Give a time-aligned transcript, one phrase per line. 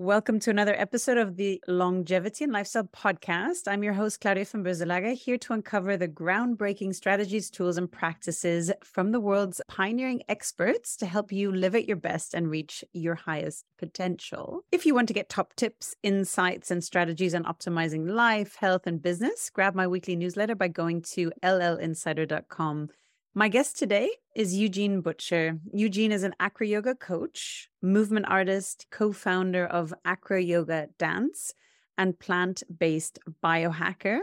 [0.00, 3.68] Welcome to another episode of the Longevity and Lifestyle Podcast.
[3.68, 8.72] I'm your host, Claudia von Boeselager, here to uncover the groundbreaking strategies, tools, and practices
[8.82, 13.14] from the world's pioneering experts to help you live at your best and reach your
[13.14, 14.64] highest potential.
[14.72, 19.02] If you want to get top tips, insights, and strategies on optimizing life, health, and
[19.02, 22.88] business, grab my weekly newsletter by going to llinsider.com
[23.34, 25.58] my guest today is Eugene Butcher.
[25.72, 31.54] Eugene is an acro yoga coach, movement artist, co founder of Acro Yoga Dance,
[31.96, 34.18] and plant based biohacker.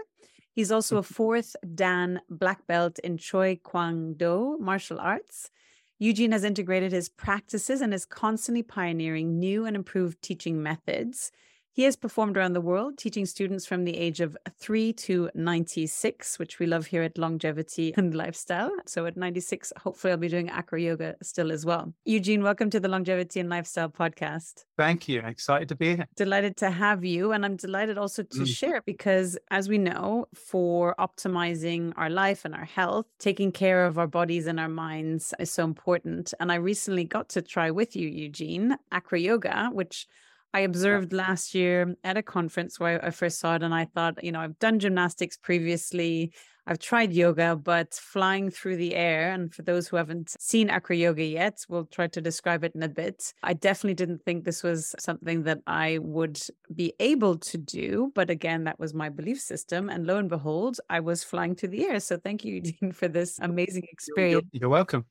[0.51, 1.13] He's also a mm-hmm.
[1.13, 5.51] fourth Dan black belt in Choi Kwang Do martial arts.
[5.99, 11.31] Eugene has integrated his practices and is constantly pioneering new and improved teaching methods.
[11.77, 16.39] He has performed around the world, teaching students from the age of 3 to 96,
[16.39, 18.71] which we love here at Longevity and Lifestyle.
[18.87, 21.93] So at 96, hopefully I'll be doing acro yoga still as well.
[22.03, 24.65] Eugene, welcome to the Longevity and Lifestyle podcast.
[24.75, 25.19] Thank you.
[25.19, 26.07] Excited to be here.
[26.15, 27.31] Delighted to have you.
[27.31, 28.47] And I'm delighted also to mm.
[28.47, 33.99] share because, as we know, for optimizing our life and our health, taking care of
[33.99, 36.33] our bodies and our minds is so important.
[36.39, 40.07] And I recently got to try with you, Eugene, acro yoga, which
[40.53, 44.23] I observed last year at a conference where I first saw it, and I thought,
[44.23, 46.33] you know, I've done gymnastics previously.
[46.69, 50.95] I've tried yoga, but flying through the air, and for those who haven't seen acro
[50.95, 53.33] yoga yet, we'll try to describe it in a bit.
[53.41, 56.39] I definitely didn't think this was something that I would
[56.75, 58.11] be able to do.
[58.15, 59.89] But again, that was my belief system.
[59.89, 62.01] And lo and behold, I was flying through the air.
[62.01, 64.43] So thank you, Dean, for this amazing experience.
[64.51, 65.05] You're, you're welcome.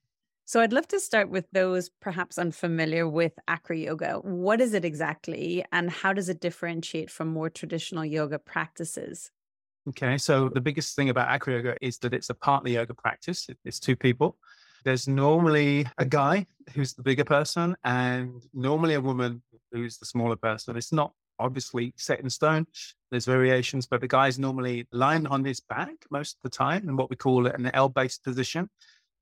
[0.49, 4.21] So I'd love to start with those perhaps unfamiliar with acro yoga.
[4.23, 9.33] What is it exactly and how does it differentiate from more traditional yoga practices?
[9.89, 13.49] Okay, so the biggest thing about acro yoga is that it's a partner yoga practice.
[13.65, 14.37] It's two people.
[14.85, 20.37] There's normally a guy who's the bigger person and normally a woman who's the smaller
[20.37, 20.77] person.
[20.77, 22.69] It's not obviously set in stone.
[23.11, 26.97] There's variations, but the guy's normally lying on his back most of the time in
[26.97, 28.71] what we call an L-based position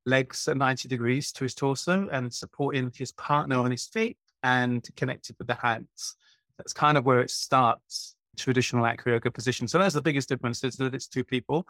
[0.06, 4.86] legs at 90 degrees to his torso and supporting his partner on his feet and
[4.96, 6.16] connected with the hands.
[6.58, 9.66] That's kind of where it starts, traditional acro yoga position.
[9.66, 11.66] So that's the biggest difference is that it's two people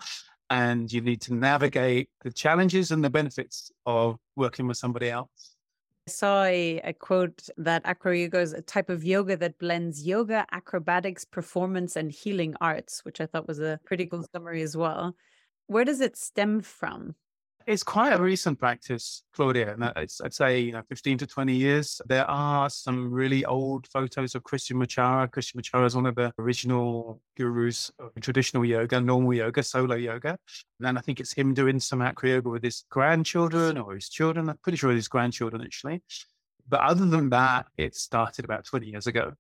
[0.51, 5.57] and you need to navigate the challenges and the benefits of working with somebody else.
[6.07, 10.07] I saw a, a, quote that acro yoga is a type of yoga that blends
[10.07, 14.77] yoga, acrobatics, performance, and healing arts, which I thought was a pretty cool summary as
[14.77, 15.17] well.
[15.67, 17.15] Where does it stem from?
[17.67, 19.73] It's quite a recent practice, Claudia.
[19.73, 21.99] And I'd say, you know, 15 to 20 years.
[22.07, 25.31] There are some really old photos of Krishnamacharya.
[25.31, 30.31] Christian Machara is one of the original gurus of traditional yoga, normal yoga, solo yoga.
[30.31, 30.39] And
[30.81, 34.51] then I think it's him doing some acro yoga with his grandchildren or his children.
[34.51, 36.03] I'm pretty sure it's his grandchildren, actually.
[36.69, 39.33] But other than that, it started about 20 years ago.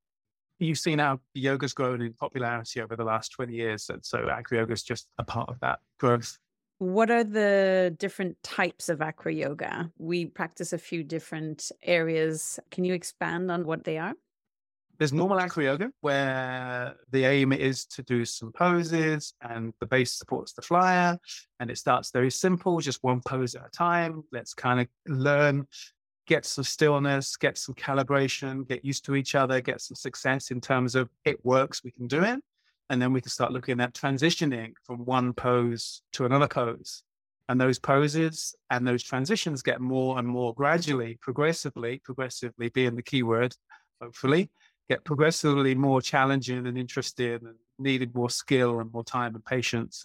[0.58, 3.90] You've seen how yoga's grown in popularity over the last 20 years.
[3.90, 6.38] And so acro yoga is just a part of that growth.
[6.78, 9.90] What are the different types of acro yoga?
[9.98, 12.58] We practice a few different areas.
[12.70, 14.14] Can you expand on what they are?
[14.98, 20.12] There's normal acro yoga where the aim is to do some poses and the base
[20.12, 21.18] supports the flyer.
[21.58, 24.22] And it starts very simple, just one pose at a time.
[24.30, 25.66] Let's kind of learn,
[26.26, 30.60] get some stillness, get some calibration, get used to each other, get some success in
[30.60, 32.40] terms of it works, we can do it.
[32.90, 37.02] And then we can start looking at transitioning from one pose to another pose.
[37.48, 43.02] And those poses and those transitions get more and more gradually, progressively, progressively being the
[43.02, 43.54] key word,
[44.00, 44.50] hopefully,
[44.88, 50.04] get progressively more challenging and interesting and needed more skill and more time and patience.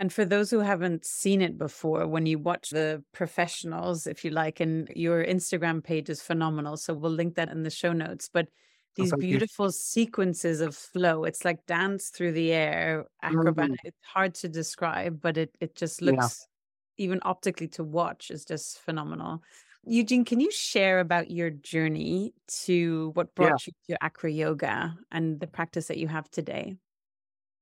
[0.00, 4.32] And for those who haven't seen it before, when you watch the professionals, if you
[4.32, 6.76] like, and your Instagram page is phenomenal.
[6.76, 8.28] So we'll link that in the show notes.
[8.32, 8.48] But
[8.96, 11.24] these beautiful sequences of flow.
[11.24, 13.72] It's like dance through the air, acrobatic.
[13.72, 13.84] Mm.
[13.84, 16.46] It's hard to describe, but it it just looks
[16.96, 17.04] yeah.
[17.04, 19.42] even optically to watch is just phenomenal.
[19.84, 22.34] Eugene, can you share about your journey
[22.64, 23.72] to what brought yeah.
[23.88, 26.76] you to acro yoga and the practice that you have today?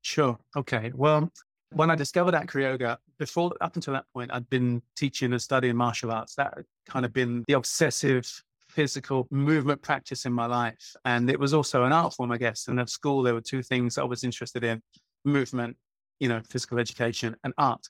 [0.03, 0.39] Sure.
[0.55, 0.93] Okay.
[0.95, 1.33] Well,
[1.73, 5.77] when I discovered acro yoga, before up until that point, I'd been teaching and studying
[5.77, 6.35] martial arts.
[6.35, 10.95] That had kind of been the obsessive physical movement practice in my life.
[11.05, 12.69] And it was also an art form, I guess.
[12.69, 14.81] And at school, there were two things I was interested in
[15.25, 15.77] movement,
[16.19, 17.87] you know, physical education and art.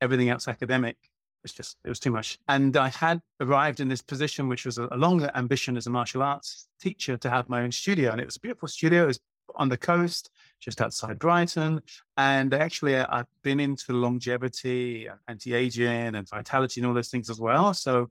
[0.00, 0.96] Everything else academic
[1.42, 2.38] was just, it was too much.
[2.48, 6.22] And I had arrived in this position, which was a, longer ambition as a martial
[6.22, 8.12] arts teacher to have my own studio.
[8.12, 9.04] And it was a beautiful studio.
[9.04, 9.20] It was
[9.56, 10.30] on the coast,
[10.60, 11.80] just outside Brighton.
[12.16, 17.30] And actually, uh, I've been into longevity, anti aging, and vitality, and all those things
[17.30, 17.74] as well.
[17.74, 18.08] So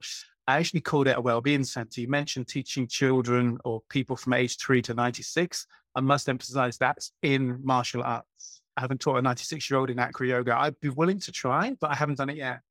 [0.50, 2.02] I actually called it a well-being center.
[2.02, 5.68] You mentioned teaching children or people from age three to 96.
[5.94, 8.62] I must emphasize that's in martial arts.
[8.76, 10.58] I haven't taught a 96 year old in acro yoga.
[10.58, 12.62] I'd be willing to try, but I haven't done it yet.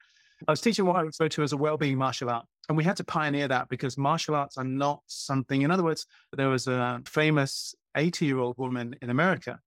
[0.48, 2.46] I was teaching what I refer to as a well-being martial art.
[2.68, 6.04] And we had to pioneer that because martial arts are not something, in other words,
[6.32, 9.60] there was a famous 80 year old woman in America,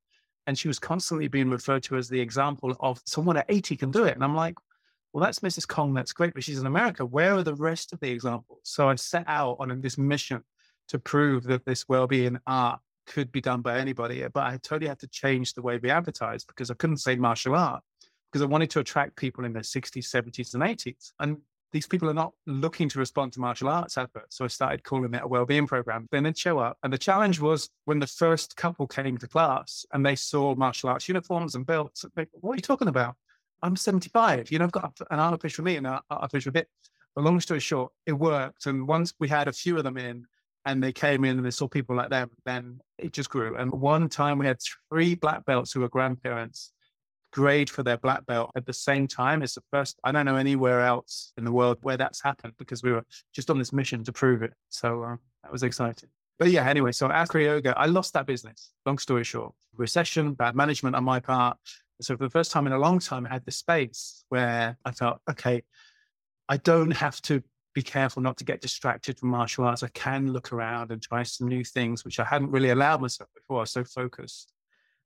[0.48, 3.90] and she was constantly being referred to as the example of someone at 80 can
[3.90, 4.16] do it.
[4.16, 4.56] And I'm like,
[5.14, 5.68] well, that's Mrs.
[5.68, 5.94] Kong.
[5.94, 7.06] That's great, but she's in America.
[7.06, 8.62] Where are the rest of the examples?
[8.64, 10.44] So I set out on this mission
[10.88, 14.26] to prove that this well-being art could be done by anybody.
[14.34, 17.56] But I totally had to change the way we advertised because I couldn't say martial
[17.56, 17.84] art
[18.32, 21.12] because I wanted to attract people in their 60s, 70s, and 80s.
[21.20, 21.38] And
[21.74, 24.38] these people are not looking to respond to martial arts adverts.
[24.38, 26.08] So I started calling it a well-being program.
[26.12, 26.78] Then they'd show up.
[26.84, 30.90] And the challenge was when the first couple came to class and they saw martial
[30.90, 33.16] arts uniforms and belts, like, what are you talking about?
[33.62, 34.52] I'm 75.
[34.52, 36.68] You know, I've got an artificial knee and an artificial bit.
[37.16, 38.66] But long story short, it worked.
[38.66, 40.26] And once we had a few of them in
[40.66, 43.56] and they came in and they saw people like them, then it just grew.
[43.56, 44.60] And one time we had
[44.90, 46.72] three black belts who were grandparents
[47.32, 49.42] grade for their black belt at the same time.
[49.42, 52.84] It's the first, I don't know anywhere else in the world where that's happened because
[52.84, 54.54] we were just on this mission to prove it.
[54.70, 56.10] So uh, that was exciting.
[56.40, 58.72] But yeah, anyway, so Acro Yoga, I lost that business.
[58.86, 61.58] Long story short, recession, bad management on my part.
[62.02, 64.92] So for the first time in a long time, I had the space where I
[64.92, 65.64] felt, okay,
[66.50, 67.44] I don't have to
[67.74, 69.84] be careful not to get distracted from martial arts.
[69.84, 73.30] I can look around and try some new things, which I hadn't really allowed myself
[73.34, 73.58] before.
[73.58, 74.52] I was so focused.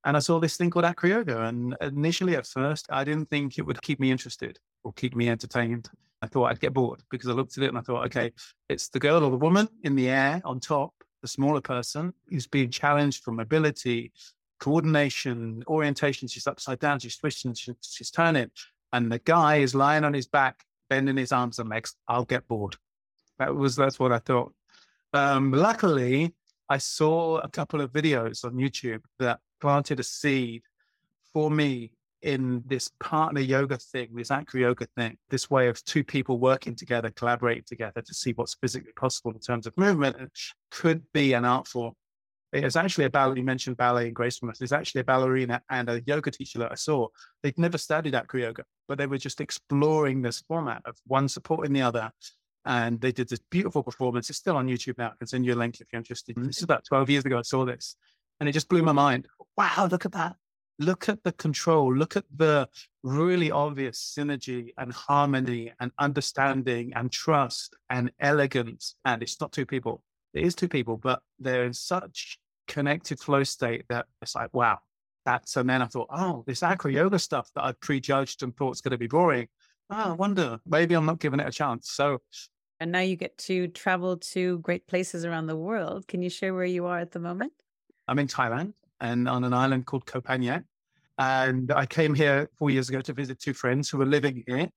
[0.06, 1.42] And I saw this thing called acro yoga.
[1.42, 5.30] And initially, at first, I didn't think it would keep me interested or keep me
[5.30, 5.90] entertained.
[6.22, 8.32] I thought I'd get bored because I looked at it and I thought, okay,
[8.70, 10.94] it's the girl or the woman in the air on top,
[11.26, 14.12] the smaller person is being challenged for mobility,
[14.60, 16.28] coordination, orientation.
[16.28, 18.52] She's upside down, she's twisting, she's, she's turning.
[18.94, 21.96] And the guy is lying on his back, bending his arms and legs.
[22.08, 22.76] I'll get bored.
[23.40, 24.54] That was that's what I thought.
[25.14, 26.36] Um, luckily,
[26.70, 30.62] I saw a couple of videos on YouTube that planted a seed
[31.34, 31.92] for me
[32.26, 36.76] in this partner yoga thing, this acro yoga thing, this way of two people working
[36.76, 40.18] together, collaborating together to see what's physically possible in terms of movement
[40.72, 41.94] could be an art form
[42.64, 43.38] it's actually a ballet.
[43.38, 44.62] You mentioned ballet and gracefulness.
[44.62, 47.08] It's actually a ballerina and a yoga teacher that I saw.
[47.44, 51.74] They'd never studied acro yoga, but they were just exploring this format of one supporting
[51.74, 52.12] the other.
[52.66, 54.30] And they did this beautiful performance.
[54.30, 55.08] It's still on YouTube now.
[55.08, 56.36] I can send you a link if you're interested.
[56.36, 56.48] Mm-hmm.
[56.48, 57.38] This is about 12 years ago.
[57.38, 57.96] I saw this
[58.40, 59.28] and it just blew my mind.
[59.58, 60.36] Wow, look at that.
[60.78, 61.96] Look at the control.
[61.96, 62.68] Look at the
[63.04, 68.96] really obvious synergy and harmony and understanding and trust and elegance.
[69.06, 70.04] And it's not two people.
[70.34, 72.38] It is two people, but they're in such
[72.68, 74.80] connected flow state that it's like, wow,
[75.26, 78.70] that's, and then I thought, oh, this acro yoga stuff that I prejudged and thought
[78.70, 79.48] was going to be boring.
[79.90, 81.92] Oh, I wonder, maybe I'm not giving it a chance.
[81.92, 82.20] So,
[82.82, 86.08] and now you get to travel to great places around the world.
[86.08, 87.54] Can you share where you are at the moment?
[88.08, 90.64] I'm in Thailand and on an island called Koh Phangan.
[91.18, 94.70] And I came here four years ago to visit two friends who were living here.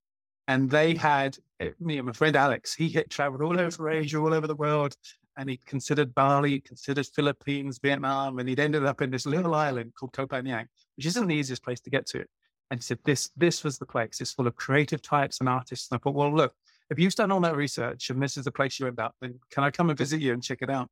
[0.46, 1.36] And they had
[1.80, 4.96] me and my friend Alex, he had traveled all over Asia, all over the world
[5.38, 9.54] and he'd considered Bali, he'd considered Philippines, Vietnam, and he'd ended up in this little
[9.54, 10.66] island called Koh Phangan,
[10.96, 12.24] which isn't the easiest place to get to.
[12.70, 14.20] And he said, this, this was the place.
[14.20, 15.90] It's full of creative types and artists.
[15.90, 16.54] And I thought, well, look,
[16.90, 19.38] if you've done all that research and this is the place you end up, then
[19.52, 20.90] can I come and visit you and check it out?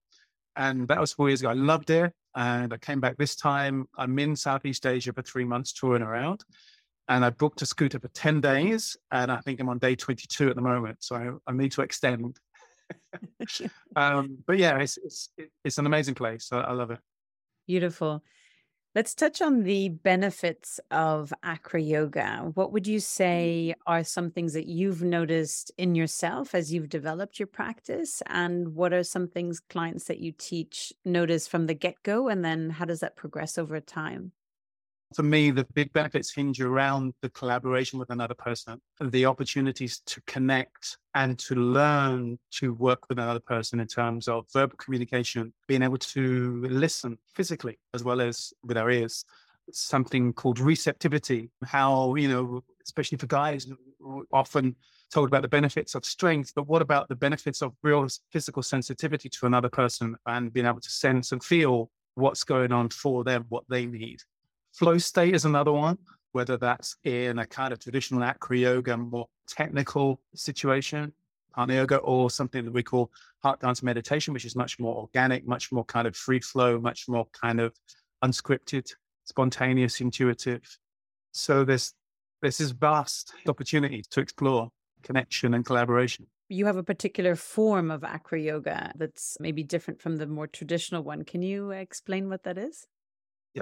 [0.56, 1.50] And that was four years ago.
[1.50, 2.12] I loved it.
[2.34, 3.86] And I came back this time.
[3.96, 6.44] I'm in Southeast Asia for three months touring around.
[7.08, 8.96] And I booked a scooter for 10 days.
[9.10, 10.98] And I think I'm on day 22 at the moment.
[11.00, 12.38] So I, I need to extend
[13.96, 15.30] um, but yeah, it's, it's,
[15.64, 16.48] it's an amazing place.
[16.52, 16.98] I, I love it.
[17.66, 18.22] Beautiful.
[18.96, 22.50] Let's touch on the benefits of acro yoga.
[22.54, 23.02] What would you mm.
[23.02, 28.22] say are some things that you've noticed in yourself as you've developed your practice?
[28.24, 32.28] And what are some things clients that you teach notice from the get go?
[32.28, 34.32] And then how does that progress over time?
[35.16, 40.20] For me, the big benefits hinge around the collaboration with another person, the opportunities to
[40.26, 45.80] connect and to learn to work with another person in terms of verbal communication, being
[45.80, 49.24] able to listen physically as well as with our ears.
[49.72, 53.66] Something called receptivity, how, you know, especially for guys,
[54.34, 54.76] often
[55.10, 59.30] told about the benefits of strength, but what about the benefits of real physical sensitivity
[59.30, 63.46] to another person and being able to sense and feel what's going on for them,
[63.48, 64.20] what they need?
[64.76, 65.96] Flow state is another one,
[66.32, 71.14] whether that's in a kind of traditional acro yoga, more technical situation,
[71.54, 73.10] partner yoga, or something that we call
[73.42, 77.08] heart dance meditation, which is much more organic, much more kind of free flow, much
[77.08, 77.74] more kind of
[78.22, 78.92] unscripted,
[79.24, 80.60] spontaneous, intuitive.
[81.32, 81.94] So there's
[82.42, 84.68] this vast opportunity to explore
[85.02, 86.26] connection and collaboration.
[86.50, 91.02] You have a particular form of acro yoga that's maybe different from the more traditional
[91.02, 91.24] one.
[91.24, 92.86] Can you explain what that is?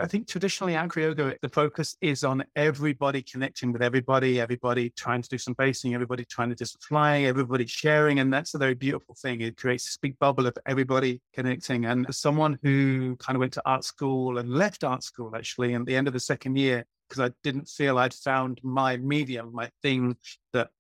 [0.01, 5.23] I think traditionally acro yoga, the focus is on everybody connecting with everybody, everybody trying
[5.23, 8.19] to do some basing, everybody trying to do some flying, everybody sharing.
[8.19, 9.41] And that's a very beautiful thing.
[9.41, 11.85] It creates this big bubble of everybody connecting.
[11.85, 15.75] And as someone who kind of went to art school and left art school actually,
[15.75, 19.53] at the end of the second year, because I didn't feel I'd found my medium,
[19.53, 20.17] my thing
[20.53, 20.71] that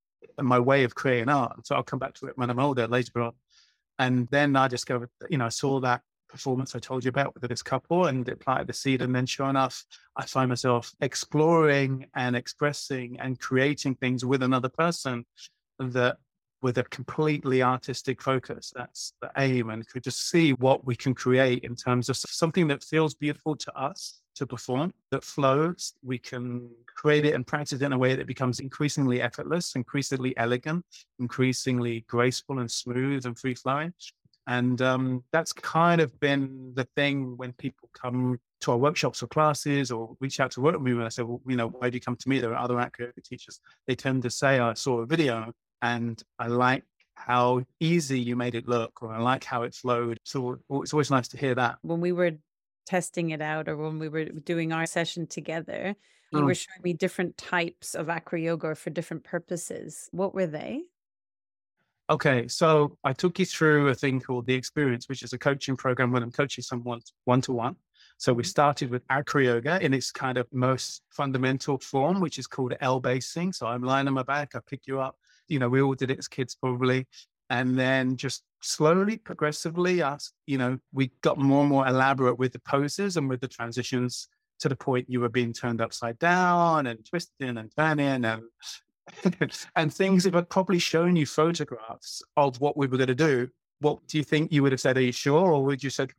[0.41, 1.67] my way of creating art.
[1.67, 3.33] So I'll come back to it when I'm older later on.
[3.99, 6.03] And then I discovered, you know, I saw that
[6.35, 9.01] performance I told you about with this couple and it planted the seed.
[9.03, 9.85] And then sure enough,
[10.17, 15.25] I find myself exploring and expressing and creating things with another person
[15.79, 16.17] that
[16.61, 18.73] with a completely artistic focus.
[18.75, 19.71] That's the aim.
[19.71, 23.55] And could just see what we can create in terms of something that feels beautiful
[23.55, 25.93] to us to perform, that flows.
[26.03, 30.37] We can create it and practice it in a way that becomes increasingly effortless, increasingly
[30.37, 30.85] elegant,
[31.19, 33.93] increasingly graceful and smooth and free flowing.
[34.47, 39.27] And um, that's kind of been the thing when people come to our workshops or
[39.27, 40.95] classes or reach out to work with me.
[40.95, 42.41] When I say, well, you know, why do you come to me?
[42.41, 43.61] There are other acro teachers.
[43.87, 46.85] They tend to say, I saw a video and I like
[47.15, 50.19] how easy you made it look, or I like how it flowed.
[50.25, 51.79] So it's always nice to hear that.
[51.83, 52.33] When we were
[52.87, 55.95] testing it out or when we were doing our session together,
[56.33, 56.45] you mm.
[56.45, 60.09] were showing me different types of acro yoga for different purposes.
[60.11, 60.83] What were they?
[62.11, 65.75] Okay, so I took you through a thing called the experience, which is a coaching
[65.75, 67.77] program when I'm coaching someone one to one.
[68.19, 68.49] So we mm-hmm.
[68.49, 73.01] started with acro yoga in its kind of most fundamental form, which is called L
[73.01, 73.55] basing.
[73.55, 75.17] So I'm lying on my back, I pick you up.
[75.49, 77.07] You know, we all did it as kids probably.
[77.49, 82.53] And then just slowly, progressively, us, you know, we got more and more elaborate with
[82.53, 84.29] the poses and with the transitions
[84.61, 88.43] to the point you were being turned upside down and twisting and turning and
[89.77, 93.49] and things if I'd probably shown you photographs of what we were going to do,
[93.81, 94.97] what do you think you would have said?
[94.97, 95.53] Are you sure?
[95.53, 96.13] Or would you said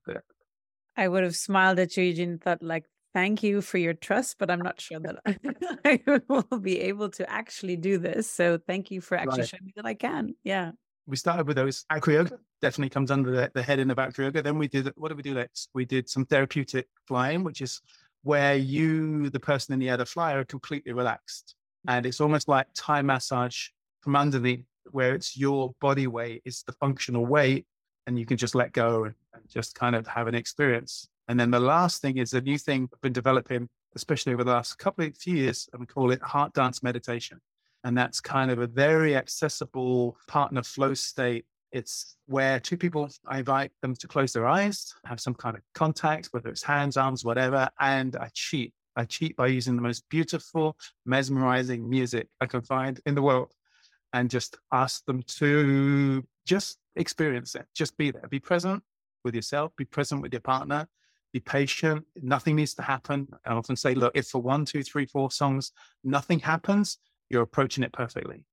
[0.98, 4.52] I would have smiled at you, Eugene, thought like, thank you for your trust, but
[4.52, 5.18] I'm not sure that
[5.86, 8.30] I will be able to actually do this.
[8.30, 9.50] So thank you for actually right.
[9.50, 10.36] showing me that I can.
[10.44, 10.72] Yeah.
[11.08, 14.42] We started with those acro yoga, definitely comes under the, the heading of acro yoga.
[14.42, 15.70] Then we did, what did we do next?
[15.74, 17.82] We did some therapeutic flying, which is
[18.24, 21.56] where you, the person in the air, the flyer, are completely relaxed.
[21.88, 23.68] And it's almost like Thai massage
[24.02, 27.66] from underneath, where it's your body weight, it's the functional weight,
[28.08, 31.08] and you can just let go and, and just kind of have an experience.
[31.28, 34.52] And then the last thing is a new thing I've been developing, especially over the
[34.52, 37.40] last couple of years, and we call it heart dance meditation.
[37.84, 41.46] And that's kind of a very accessible partner flow state.
[41.72, 45.62] It's where two people, I invite them to close their eyes, have some kind of
[45.74, 50.08] contact, whether it's hands, arms, whatever, and I cheat I cheat by using the most
[50.10, 53.54] beautiful, mesmerizing music I can find in the world
[54.14, 57.66] and just ask them to just experience it.
[57.74, 58.82] Just be there, be present
[59.24, 60.88] with yourself, be present with your partner,
[61.34, 62.06] be patient.
[62.22, 63.28] Nothing needs to happen.
[63.46, 65.72] I often say, look, if for one, two, three, four songs,
[66.04, 66.98] nothing happens,
[67.30, 68.46] you're approaching it perfectly.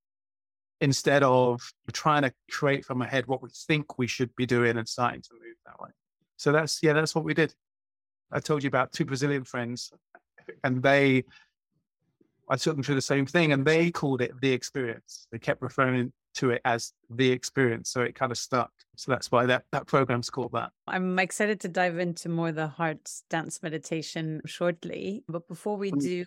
[0.81, 4.89] Instead of trying to create from ahead what we think we should be doing and
[4.89, 5.91] starting to move that way.
[6.39, 7.55] So that's, yeah, that's what we did.
[8.33, 9.93] I told you about two Brazilian friends
[10.65, 11.25] and they
[12.49, 15.27] I took them through the same thing and they called it the experience.
[15.33, 17.91] They kept referring to it as the experience.
[17.91, 18.71] So it kind of stuck.
[18.97, 20.71] So that's why that, that program's called that.
[20.87, 25.25] I'm excited to dive into more the heart dance meditation shortly.
[25.29, 26.01] But before we mm.
[26.01, 26.25] do,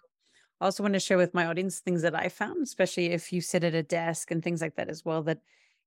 [0.62, 3.42] I also want to share with my audience things that I found, especially if you
[3.42, 5.40] sit at a desk and things like that as well, that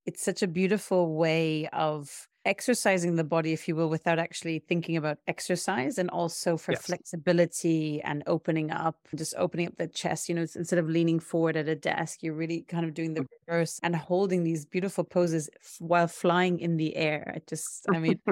[0.07, 4.97] it's such a beautiful way of exercising the body, if you will, without actually thinking
[4.97, 6.87] about exercise and also for yes.
[6.87, 11.57] flexibility and opening up, just opening up the chest, you know, instead of leaning forward
[11.57, 13.53] at a desk, you're really kind of doing the mm-hmm.
[13.53, 17.33] reverse and holding these beautiful poses while flying in the air.
[17.35, 18.21] I just, I mean,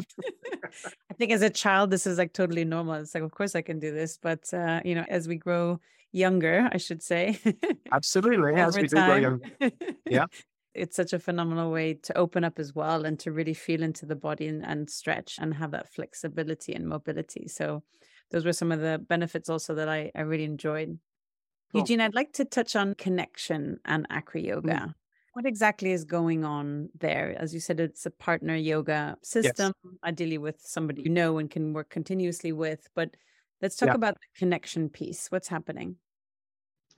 [1.10, 2.94] I think as a child, this is like totally normal.
[2.94, 4.18] It's like, of course I can do this.
[4.20, 5.80] But, uh, you know, as we grow
[6.12, 7.38] younger, I should say.
[7.92, 8.54] Absolutely.
[8.54, 8.88] As we time.
[8.88, 9.72] do grow younger.
[10.06, 10.26] Yeah
[10.76, 14.06] it's such a phenomenal way to open up as well and to really feel into
[14.06, 17.48] the body and, and stretch and have that flexibility and mobility.
[17.48, 17.82] So
[18.30, 20.98] those were some of the benefits also that I, I really enjoyed.
[21.72, 21.80] Cool.
[21.80, 24.68] Eugene, I'd like to touch on connection and acro yoga.
[24.68, 24.94] Mm.
[25.32, 27.36] What exactly is going on there?
[27.38, 29.94] As you said, it's a partner yoga system, yes.
[30.04, 32.88] ideally with somebody you know and can work continuously with.
[32.94, 33.10] But
[33.60, 33.94] let's talk yeah.
[33.94, 35.26] about the connection piece.
[35.28, 35.96] What's happening?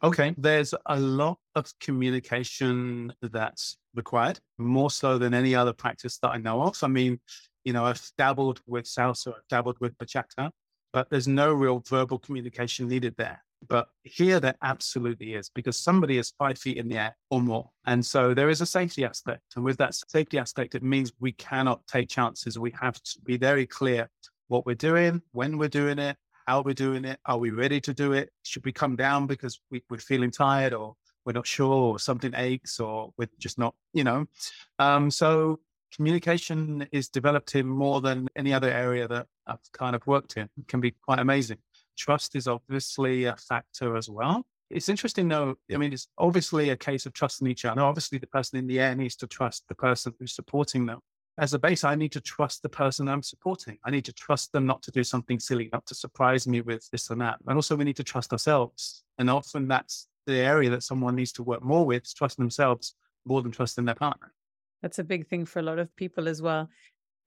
[0.03, 6.29] Okay, there's a lot of communication that's required, more so than any other practice that
[6.29, 6.79] I know of.
[6.85, 7.19] I mean,
[7.65, 10.51] you know, I've dabbled with salsa, I've dabbled with bachata,
[10.93, 13.43] but there's no real verbal communication needed there.
[13.69, 17.69] But here there absolutely is because somebody is five feet in the air or more.
[17.87, 19.43] And so there is a safety aspect.
[19.57, 22.57] And with that safety aspect, it means we cannot take chances.
[22.57, 24.09] We have to be very clear
[24.47, 26.17] what we're doing, when we're doing it,
[26.49, 27.21] how we're doing it.
[27.27, 28.31] Are we ready to do it?
[28.43, 32.33] Should we come down because we, are feeling tired or we're not sure or something
[32.35, 34.25] aches or we're just not, you know?
[34.79, 35.61] Um, so
[35.95, 40.49] communication is developed in more than any other area that I've kind of worked in.
[40.59, 41.59] It can be quite amazing.
[41.99, 44.47] Trust is obviously a factor as well.
[44.71, 45.57] It's interesting though.
[45.71, 47.83] I mean, it's obviously a case of trusting each other.
[47.83, 51.01] Obviously, the person in the air needs to trust the person who's supporting them.
[51.39, 53.79] As a base, I need to trust the person I'm supporting.
[53.85, 56.91] I need to trust them not to do something silly, not to surprise me with
[56.91, 57.39] this and that.
[57.47, 59.05] And also, we need to trust ourselves.
[59.19, 63.41] And often that's the area that someone needs to work more with, trust themselves more
[63.41, 64.33] than trusting their partner.
[64.83, 66.69] That's a big thing for a lot of people as well.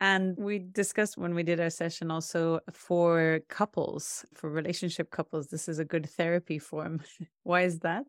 [0.01, 5.69] And we discussed when we did our session also for couples, for relationship couples, this
[5.69, 7.01] is a good therapy form.
[7.43, 8.07] Why is that?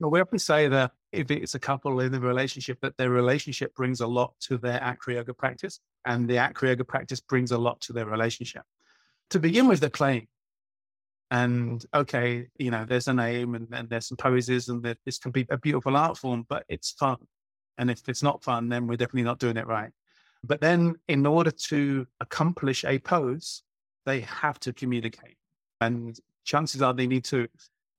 [0.00, 3.74] Well, we often say that if it's a couple in a relationship, that their relationship
[3.74, 7.58] brings a lot to their acro yoga practice, and the acro yoga practice brings a
[7.58, 8.62] lot to their relationship.
[9.30, 10.28] To begin with, they're playing.
[11.30, 15.32] And okay, you know, there's a name and, and there's some poses, and this can
[15.32, 17.18] be a beautiful art form, but it's fun.
[17.76, 19.90] And if it's not fun, then we're definitely not doing it right.
[20.42, 23.62] But then, in order to accomplish a pose,
[24.06, 25.36] they have to communicate.
[25.82, 27.48] And chances are they need to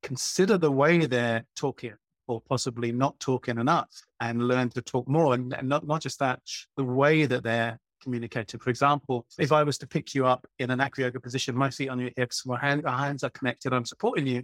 [0.02, 1.94] consider the way they're talking
[2.28, 3.90] or possibly not talking enough
[4.20, 5.34] and learn to talk more.
[5.34, 6.40] And, and not, not just that,
[6.78, 8.60] the way that they're communicating.
[8.60, 11.70] For example, if I was to pick you up in an acro yoga position, my
[11.70, 14.44] feet on your hips, my, hand, hands are connected, I'm supporting you,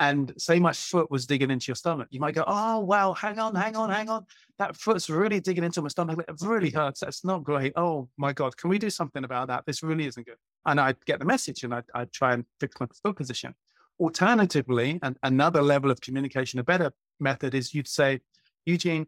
[0.00, 3.38] and say my foot was digging into your stomach, you might go, Oh, wow, hang
[3.38, 4.26] on, hang on, hang on.
[4.58, 6.18] That foot's really digging into my stomach.
[6.28, 7.00] It really hurts.
[7.00, 7.72] That's not great.
[7.76, 9.64] Oh my God, can we do something about that?
[9.66, 10.36] This really isn't good.
[10.66, 13.54] And I'd get the message and I'd, I'd try and fix my foot position.
[14.00, 18.20] Alternatively, and another level of communication, a better method is you'd say,
[18.66, 19.06] Eugene,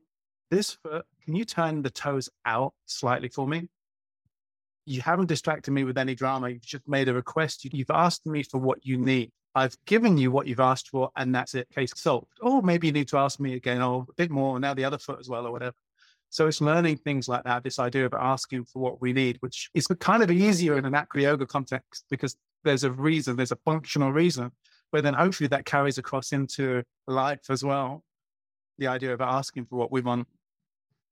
[0.51, 3.69] this foot, can you turn the toes out slightly for me?
[4.85, 6.51] You haven't distracted me with any drama.
[6.51, 7.65] You've just made a request.
[7.65, 9.33] You've asked me for what you need.
[9.57, 12.39] I've given you what you've asked for, and that's it, case solved.
[12.41, 14.99] Or maybe you need to ask me again, or a bit more, now the other
[14.99, 15.75] foot as well, or whatever.
[16.29, 19.71] So it's learning things like that, this idea of asking for what we need, which
[19.75, 23.59] is kind of easier in an acro yoga context because there's a reason, there's a
[23.65, 24.51] functional reason.
[24.97, 28.03] But then hopefully that carries across into life as well.
[28.79, 30.27] The idea of asking for what we want.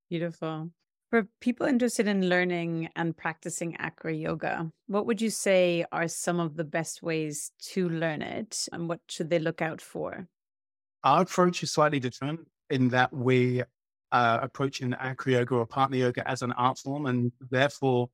[0.09, 0.71] Beautiful.
[1.11, 6.41] For people interested in learning and practicing acro yoga, what would you say are some
[6.41, 10.29] of the best ways to learn it and what should they look out for?
[11.03, 13.65] Our approach is slightly different in that we
[14.13, 18.09] uh, approaching acro yoga or partner yoga as an art form, and therefore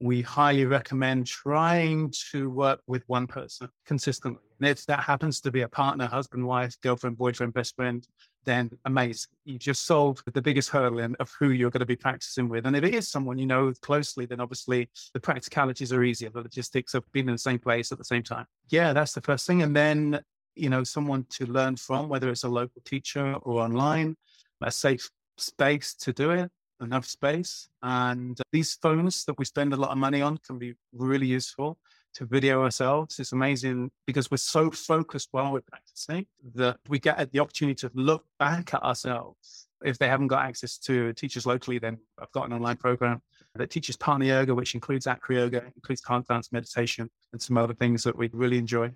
[0.00, 4.40] we highly recommend trying to work with one person consistently.
[4.64, 8.08] And if that happens to be a partner, husband, wife, girlfriend, boyfriend, best friend,
[8.46, 9.28] then amazing.
[9.44, 12.64] You've just solved the biggest hurdle in, of who you're going to be practicing with.
[12.64, 16.30] And if it is someone you know closely, then obviously the practicalities are easier.
[16.30, 18.46] The logistics of being in the same place at the same time.
[18.70, 19.60] Yeah, that's the first thing.
[19.60, 20.20] And then,
[20.54, 24.16] you know, someone to learn from, whether it's a local teacher or online,
[24.62, 26.50] a safe space to do it,
[26.80, 27.68] enough space.
[27.82, 31.76] And these phones that we spend a lot of money on can be really useful
[32.14, 33.18] to video ourselves.
[33.18, 37.90] It's amazing because we're so focused while we're practicing that we get the opportunity to
[37.94, 39.68] look back at ourselves.
[39.84, 43.20] If they haven't got access to teachers locally, then I've got an online program
[43.54, 47.74] that teaches Partner Yoga, which includes Acro Yoga, includes Calm Dance meditation, and some other
[47.74, 48.90] things that we really enjoy.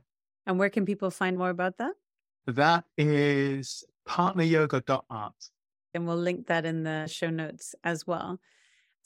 [0.46, 1.92] And where can people find more about that?
[2.46, 5.34] That is partneryoga.art.
[5.92, 8.40] And we'll link that in the show notes as well.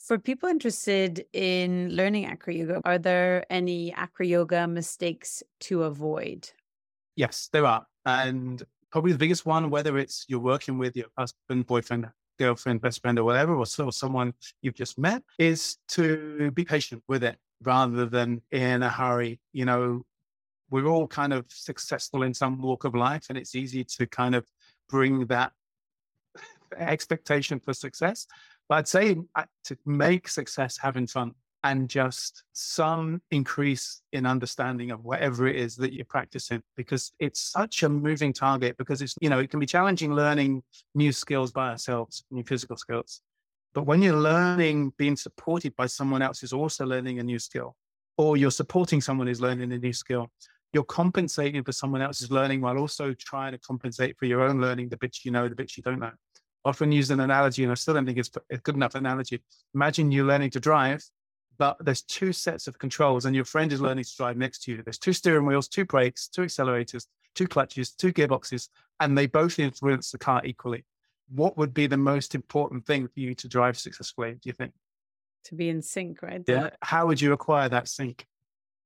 [0.03, 6.49] For people interested in learning acro yoga, are there any acro yoga mistakes to avoid?
[7.15, 7.87] Yes, there are.
[8.05, 8.61] And
[8.91, 13.17] probably the biggest one, whether it's you're working with your husband, boyfriend, girlfriend, best friend,
[13.17, 18.05] or whatever, or so someone you've just met, is to be patient with it rather
[18.05, 19.39] than in a hurry.
[19.53, 20.01] You know,
[20.69, 24.35] we're all kind of successful in some walk of life, and it's easy to kind
[24.35, 24.45] of
[24.89, 25.53] bring that
[26.77, 28.27] expectation for success
[28.69, 34.91] but I'd say uh, to make success having fun and just some increase in understanding
[34.91, 39.15] of whatever it is that you're practicing because it's such a moving target because it's
[39.21, 40.61] you know it can be challenging learning
[40.93, 43.21] new skills by ourselves new physical skills.
[43.73, 47.75] But when you're learning being supported by someone else who's also learning a new skill
[48.17, 50.29] or you're supporting someone who's learning a new skill
[50.73, 54.89] you're compensating for someone else's learning while also trying to compensate for your own learning
[54.89, 56.11] the bits you know the bits you don't know
[56.65, 59.41] often use an analogy, and I still don't think it's a good enough analogy.
[59.75, 61.03] Imagine you're learning to drive
[61.57, 64.71] but there's two sets of controls and your friend is learning to drive next to
[64.71, 64.81] you.
[64.83, 69.59] There's two steering wheels, two brakes, two accelerators, two clutches, two gearboxes, and they both
[69.59, 70.85] influence the car equally.
[71.29, 74.73] What would be the most important thing for you to drive successfully, do you think?
[75.45, 76.43] To be in sync, right?
[76.47, 76.71] Yeah.
[76.81, 78.25] How would you acquire that sync?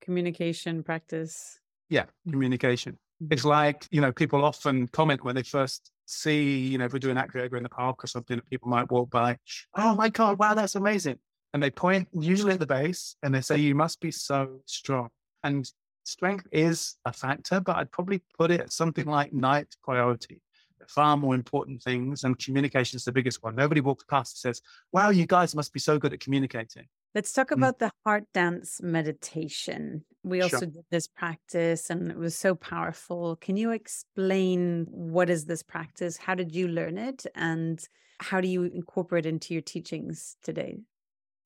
[0.01, 1.59] Communication, practice.
[1.89, 2.93] Yeah, communication.
[3.23, 3.33] Mm-hmm.
[3.33, 6.99] It's like, you know, people often comment when they first see, you know, if we're
[6.99, 9.37] doing acro yoga in the park or something, people might walk by,
[9.75, 11.19] oh my God, wow, that's amazing.
[11.53, 15.09] And they point usually at the base and they say, you must be so strong.
[15.43, 15.69] And
[16.03, 20.41] strength is a factor, but I'd probably put it at something like ninth priority.
[20.87, 23.55] Far more important things, and communication is the biggest one.
[23.55, 24.61] Nobody walks past and says,
[24.93, 26.85] Wow, you guys must be so good at communicating.
[27.13, 27.57] Let's talk mm.
[27.57, 27.79] about mm.
[27.79, 30.05] the heart dance meditation.
[30.29, 30.67] We also sure.
[30.67, 33.35] did this practice and it was so powerful.
[33.37, 36.17] Can you explain what is this practice?
[36.17, 37.25] How did you learn it?
[37.35, 37.79] And
[38.19, 40.79] how do you incorporate it into your teachings today?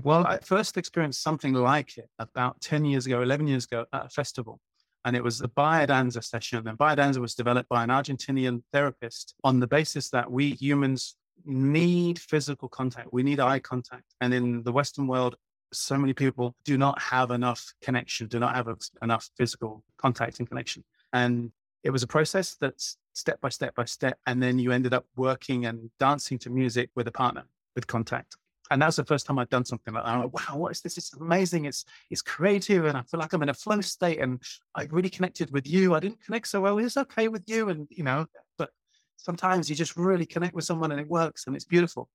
[0.03, 4.07] Well, I first experienced something like it about 10 years ago, 11 years ago at
[4.07, 4.59] a festival.
[5.05, 6.67] And it was the biodanza session.
[6.67, 11.15] And biodanza was developed by an Argentinian therapist on the basis that we humans
[11.45, 13.09] need physical contact.
[13.11, 14.05] We need eye contact.
[14.21, 15.35] And in the Western world,
[15.73, 18.67] so many people do not have enough connection, do not have
[19.01, 20.83] enough physical contact and connection.
[21.13, 21.51] And
[21.83, 24.17] it was a process that's step by step by step.
[24.27, 27.43] And then you ended up working and dancing to music with a partner
[27.75, 28.35] with contact.
[28.69, 30.09] And that's the first time I've done something like that.
[30.09, 30.97] I'm like, wow, what is this?
[30.97, 31.65] It's amazing.
[31.65, 34.19] It's it's creative, and I feel like I'm in a flow state.
[34.19, 34.41] And
[34.75, 35.93] I really connected with you.
[35.93, 36.77] I didn't connect so well.
[36.77, 38.69] It's okay with you, and you know, but
[39.17, 42.07] sometimes you just really connect with someone, and it works, and it's beautiful.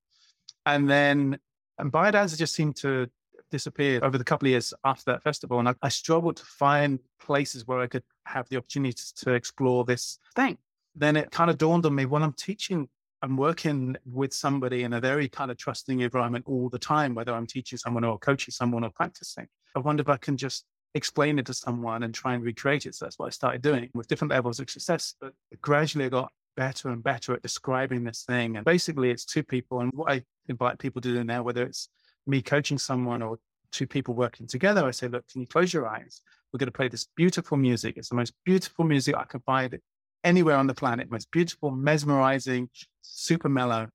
[0.65, 1.39] And then
[1.79, 3.09] and biodanza just seemed to
[3.51, 6.99] disappear over the couple of years after that festival, and I, I struggled to find
[7.21, 10.59] places where I could have the opportunity to explore this thing.
[10.95, 12.89] Then it kind of dawned on me when I'm teaching
[13.23, 17.33] I'm working with somebody in a very kind of trusting environment all the time, whether
[17.33, 19.47] I'm teaching someone or coaching someone or practicing.
[19.75, 22.95] I wonder if I can just explain it to someone and try and recreate it.
[22.95, 25.15] So that's what I started doing with different levels of success.
[25.21, 28.57] But gradually I got better and better at describing this thing.
[28.57, 29.81] And basically it's two people.
[29.81, 31.89] And what I invite people to do now, whether it's
[32.27, 33.39] me coaching someone or
[33.73, 36.23] two people working together, I say, look, can you close your eyes?
[36.53, 37.97] We're going to play this beautiful music.
[37.97, 39.79] It's the most beautiful music I can find
[40.25, 41.11] anywhere on the planet.
[41.11, 42.71] Most beautiful, mesmerizing,
[43.03, 43.89] super mellow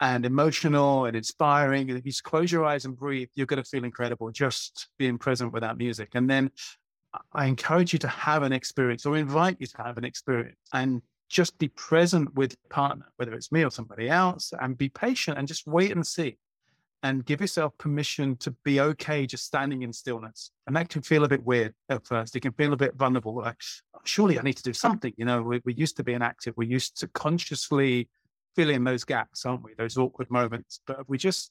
[0.00, 1.88] and emotional and inspiring.
[1.88, 5.16] And if you close your eyes and breathe, you're going to feel incredible just being
[5.16, 6.10] present with that music.
[6.14, 6.50] And then
[7.32, 11.02] I encourage you to have an experience or invite you to have an experience and
[11.28, 15.46] just be present with partner, whether it's me or somebody else, and be patient and
[15.46, 16.36] just wait and see
[17.02, 20.52] and give yourself permission to be okay just standing in stillness.
[20.66, 22.36] And that can feel a bit weird at first.
[22.36, 23.36] It can feel a bit vulnerable.
[23.36, 23.60] Like,
[24.04, 25.12] surely I need to do something.
[25.16, 26.54] You know, we, we used to be inactive.
[26.56, 28.08] We used to consciously
[28.54, 29.72] fill in those gaps, aren't we?
[29.76, 30.80] Those awkward moments.
[30.86, 31.50] But if we just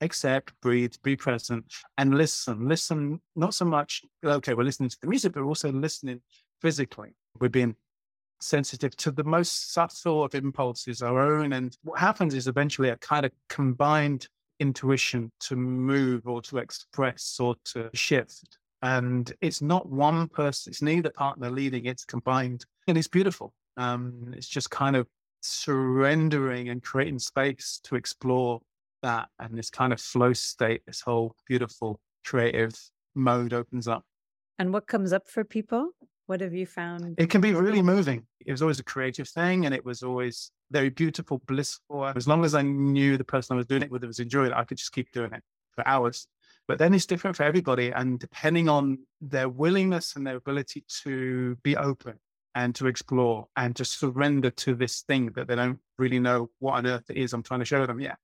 [0.00, 1.66] accept, breathe, be present,
[1.98, 2.66] and listen.
[2.66, 6.22] Listen, not so much, okay, we're listening to the music, but also listening
[6.62, 7.14] physically.
[7.38, 7.76] We're being
[8.40, 11.52] sensitive to the most subtle of impulses, our own.
[11.52, 14.26] And what happens is eventually a kind of combined
[14.60, 18.58] intuition to move or to express or to shift.
[18.82, 22.64] And it's not one person, it's neither partner leading, it's combined.
[22.86, 23.52] And it's beautiful.
[23.76, 25.06] Um, it's just kind of
[25.42, 28.60] surrendering and creating space to explore
[29.02, 29.28] that.
[29.38, 32.72] And this kind of flow state, this whole beautiful creative
[33.14, 34.04] mode opens up.
[34.58, 35.90] And what comes up for people?
[36.26, 37.16] What have you found?
[37.18, 38.26] It can be really moving.
[38.44, 42.06] It was always a creative thing and it was always very beautiful, blissful.
[42.06, 44.56] As long as I knew the person I was doing it with was enjoying it,
[44.56, 46.26] I could just keep doing it for hours.
[46.68, 47.90] But then it's different for everybody.
[47.90, 52.18] And depending on their willingness and their ability to be open
[52.54, 56.74] and to explore and to surrender to this thing that they don't really know what
[56.74, 58.18] on earth it is I'm trying to show them yet.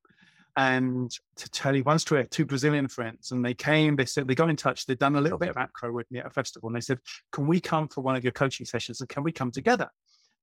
[0.56, 3.94] And to tell you story, I two Brazilian friends, and they came.
[3.94, 4.86] They said they got in touch.
[4.86, 6.98] They'd done a little bit of acro with me at a festival, and they said,
[7.30, 9.00] "Can we come for one of your coaching sessions?
[9.00, 9.90] And can we come together?"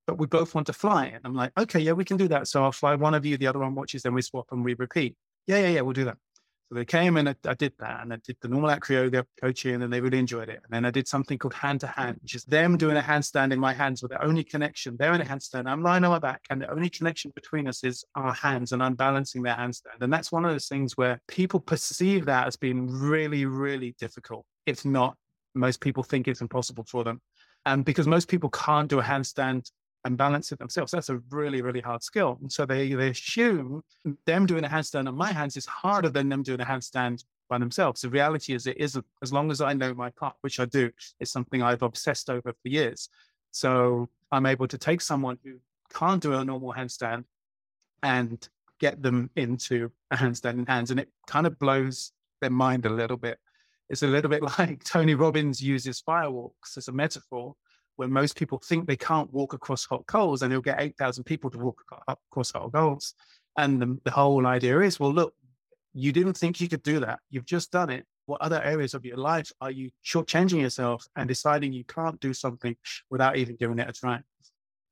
[0.06, 1.08] But we both want to fly.
[1.08, 3.38] And I'm like, "Okay, yeah, we can do that." So I'll fly one of you,
[3.38, 5.16] the other one watches, then we swap and we repeat.
[5.48, 6.18] Yeah, yeah, yeah, we'll do that.
[6.74, 9.84] So they came and I, I, did that and I did the normal acro coaching
[9.84, 10.62] and they really enjoyed it.
[10.63, 13.54] And then I did something called hand to hand, which is them doing a handstand
[13.54, 14.96] in my hands with the only connection.
[14.98, 17.84] They're in a handstand, I'm lying on my back, and the only connection between us
[17.84, 20.02] is our hands and I'm balancing their handstand.
[20.02, 24.44] And that's one of those things where people perceive that as being really, really difficult.
[24.66, 25.16] If not,
[25.54, 27.22] most people think it's impossible for them.
[27.66, 29.70] And because most people can't do a handstand
[30.06, 30.92] and balance it themselves.
[30.92, 32.38] That's a really, really hard skill.
[32.42, 33.84] And so they, they assume
[34.26, 37.58] them doing a handstand on my hands is harder than them doing a handstand by
[37.58, 38.02] themselves.
[38.02, 39.06] The reality is it isn't.
[39.22, 42.52] As long as I know my part, which I do, it's something I've obsessed over
[42.52, 43.10] for years.
[43.52, 45.56] So I'm able to take someone who
[45.94, 47.24] can't do a normal handstand
[48.02, 48.48] and
[48.80, 50.92] get them into a handstand in hands.
[50.92, 52.12] And it kind of blows
[52.42, 53.39] their mind a little bit
[53.89, 57.56] It's a little bit like Tony Robbins uses firewalks as a metaphor,
[58.08, 61.58] most people think they can't walk across hot coals and he'll get 8,000 people to
[61.58, 63.13] walk across hot coals.
[63.58, 65.34] And the, the whole idea is, well, look,
[65.94, 67.20] you didn't think you could do that.
[67.30, 68.06] You've just done it.
[68.26, 72.34] What other areas of your life are you shortchanging yourself and deciding you can't do
[72.34, 72.76] something
[73.10, 74.22] without even giving it a try?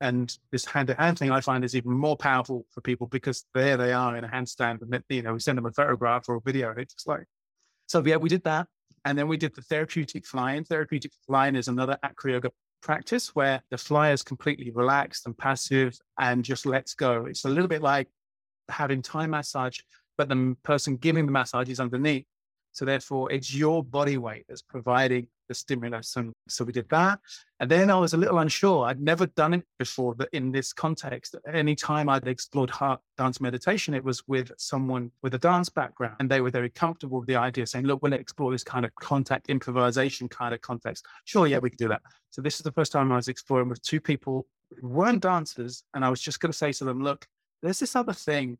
[0.02, 3.45] And this hand to hand thing I find is even more powerful for people because
[3.54, 6.36] there they are in a handstand and, you know, we send them a photograph or
[6.36, 7.24] a video and it's just like,
[7.88, 8.67] so yeah, we did that.
[9.06, 10.63] And then we did the therapeutic flying.
[10.63, 15.98] Therapeutic flying is another acro yoga practice where the fly is completely relaxed and passive
[16.20, 17.26] and just lets go.
[17.26, 18.08] It's a little bit like
[18.70, 19.80] having Thai massage,
[20.17, 22.26] but the person giving the massage is underneath.
[22.71, 26.15] So therefore, it's your body weight that's providing the stimulus.
[26.15, 27.19] And so we did that.
[27.60, 28.86] And then I was a little unsure.
[28.86, 31.36] I'd never done it before but in this context.
[31.53, 36.15] Any time I'd explored heart dance meditation, it was with someone with a dance background.
[36.19, 38.95] And they were very comfortable with the idea saying, look, we'll explore this kind of
[38.95, 41.05] contact improvisation kind of context.
[41.25, 42.01] Sure, yeah, we can do that.
[42.29, 44.47] So this is the first time I was exploring with two people
[44.79, 45.84] who weren't dancers.
[45.93, 47.27] And I was just going to say to them, look,
[47.62, 48.57] there's this other thing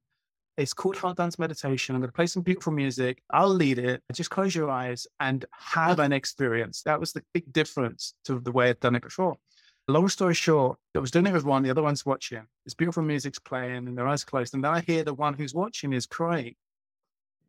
[0.58, 1.96] it's called Heart Dance Meditation.
[1.96, 3.22] I'm going to play some beautiful music.
[3.30, 4.04] I'll lead it.
[4.14, 6.84] Just close your eyes and have an experience.
[6.84, 9.38] That was the big difference to the way I'd done it before.
[9.88, 12.46] Long story short, I was doing it with one, the other one's watching.
[12.66, 14.54] This beautiful music's playing and their eyes closed.
[14.54, 16.56] And then I hear the one who's watching is crying.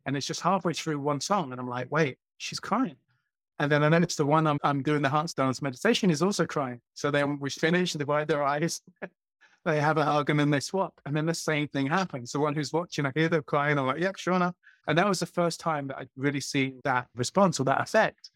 [0.05, 1.51] And it's just halfway through one song.
[1.51, 2.95] And I'm like, wait, she's crying.
[3.59, 6.45] And then I noticed the one I'm, I'm doing the heart dance meditation is also
[6.45, 6.81] crying.
[6.95, 8.81] So then we finish, they wipe their eyes,
[9.65, 10.99] they have a hug and then they swap.
[11.05, 12.31] And then the same thing happens.
[12.31, 13.77] The one who's watching, I hear them crying.
[13.77, 14.55] I'm like, yep, sure enough.
[14.87, 18.29] And that was the first time that I'd really seen that response or that effect.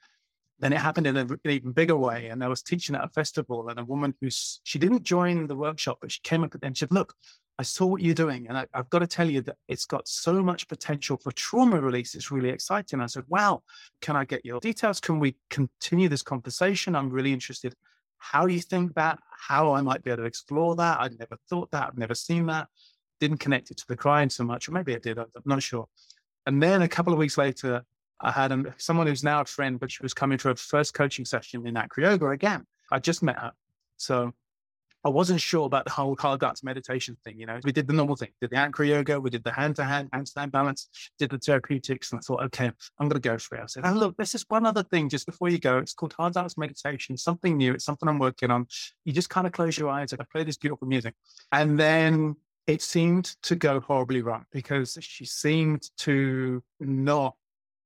[0.60, 2.28] Then it happened in an even bigger way.
[2.28, 5.56] And I was teaching at a festival and a woman who's, she didn't join the
[5.56, 7.14] workshop, but she came up and she said, look,
[7.60, 8.48] I saw what you're doing.
[8.48, 11.82] And I, have got to tell you that it's got so much potential for trauma
[11.82, 12.16] release.
[12.16, 13.02] It's really exciting.
[13.02, 13.64] I said, wow,
[14.02, 15.00] can I get your details?
[15.00, 16.96] Can we continue this conversation?
[16.96, 17.76] I'm really interested
[18.18, 21.00] how you think that, how I might be able to explore that.
[21.00, 22.68] I'd never thought that, I've never seen that,
[23.20, 25.88] didn't connect it to the crying so much, or maybe I did, I'm not sure.
[26.46, 27.84] And then a couple of weeks later,
[28.20, 30.94] I had a, someone who's now a friend, but she was coming to her first
[30.94, 32.66] coaching session in Acro Yoga again.
[32.92, 33.52] I just met her.
[33.98, 34.34] So
[35.08, 37.40] I wasn't sure about the whole heart dance meditation thing.
[37.40, 39.78] You know, we did the normal thing, did the acro yoga, we did the hand
[39.78, 42.12] to hand, handstand balance, did the therapeutics.
[42.12, 43.62] And I thought, okay, I'm going to go for it.
[43.64, 45.78] I said, oh, look, there's just one other thing just before you go.
[45.78, 47.74] It's called heart dance meditation, something new.
[47.74, 48.68] It's something I'm working on.
[49.06, 50.12] You just kind of close your eyes.
[50.12, 51.14] and I play this beautiful music.
[51.54, 52.36] And then
[52.68, 57.34] it seemed to go horribly wrong because she seemed to not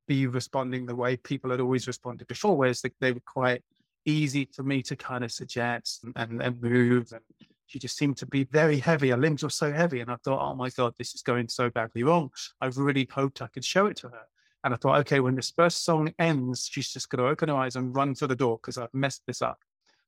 [0.08, 3.62] be responding the way people had always responded before, whereas they, they were quite
[4.06, 7.12] easy for me to kind of suggest and, and move.
[7.12, 7.22] And
[7.68, 9.10] she just seemed to be very heavy.
[9.10, 10.02] Her limbs were so heavy.
[10.02, 12.32] And I thought, oh my God, this is going so badly wrong.
[12.60, 14.24] I really hoped I could show it to her.
[14.64, 17.56] And I thought, okay, when this first song ends, she's just going to open her
[17.56, 19.60] eyes and run for the door because I've messed this up.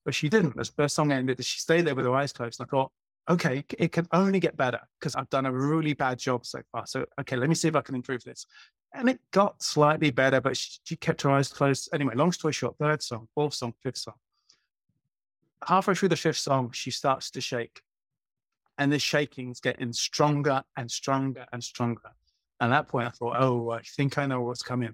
[0.06, 0.58] But she didn't.
[0.58, 1.44] This first song ended.
[1.44, 2.60] She stayed there with her eyes closed.
[2.60, 2.92] And I thought,
[3.30, 6.86] okay, it can only get better because I've done a really bad job so far.
[6.86, 8.46] So, okay, let me see if I can improve this.
[8.94, 11.90] And it got slightly better, but she, she kept her eyes closed.
[11.94, 14.16] Anyway, long story short, third song, fourth song, fifth song.
[15.66, 17.82] Halfway through the fifth song, she starts to shake.
[18.78, 22.12] And the shaking's getting stronger and stronger and stronger.
[22.60, 24.94] And at that point, I thought, oh, I think I know what's coming.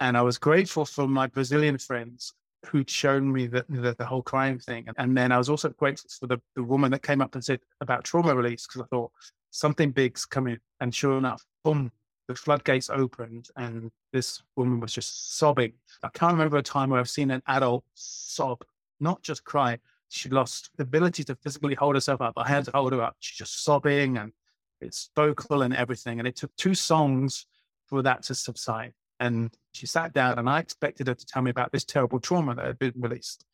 [0.00, 2.32] And I was grateful for my Brazilian friends
[2.66, 4.86] who'd shown me the, the, the, whole crime thing.
[4.98, 7.60] And then I was also grateful for the, the woman that came up and said
[7.80, 9.10] about trauma release because I thought
[9.50, 10.58] something big's coming.
[10.80, 11.90] And sure enough, boom,
[12.28, 15.72] the floodgates opened and this woman was just sobbing.
[16.02, 18.62] I can't remember a time where I've seen an adult sob,
[19.00, 19.78] not just cry.
[20.08, 22.34] She lost the ability to physically hold herself up.
[22.36, 23.16] I had to hold her up.
[23.20, 24.32] She's just sobbing and
[24.80, 26.18] it's vocal and everything.
[26.18, 27.46] And it took two songs
[27.86, 28.92] for that to subside.
[29.20, 32.54] And she sat down and I expected her to tell me about this terrible trauma
[32.54, 33.44] that had been released.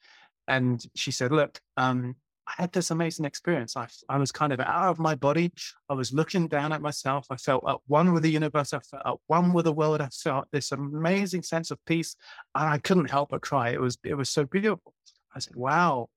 [0.49, 2.15] And she said, Look, um,
[2.47, 3.77] I had this amazing experience.
[3.77, 5.53] I, I was kind of out of my body.
[5.89, 7.27] I was looking down at myself.
[7.29, 8.73] I felt at one with the universe.
[8.73, 10.01] I felt at one with the world.
[10.01, 12.15] I felt this amazing sense of peace.
[12.55, 13.71] And I couldn't help but cry.
[13.71, 14.95] It was, it was so beautiful.
[15.35, 16.09] I said, wow,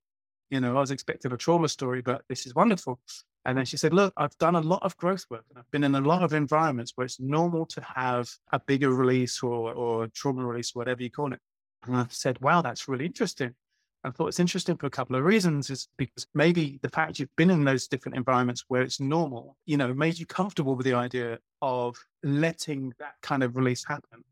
[0.52, 3.00] you know, I was expecting a trauma story, but this is wonderful.
[3.46, 5.84] And then she said, Look, I've done a lot of growth work and I've been
[5.84, 10.08] in a lot of environments where it's normal to have a bigger release or, or
[10.08, 11.40] trauma release, whatever you call it.
[11.86, 13.56] And I said, Wow, that's really interesting.
[14.04, 17.36] I thought it's interesting for a couple of reasons is because maybe the fact you've
[17.36, 20.94] been in those different environments where it's normal, you know, made you comfortable with the
[20.94, 24.24] idea of letting that kind of release happen.